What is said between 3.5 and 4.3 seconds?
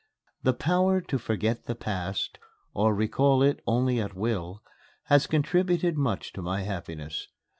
only at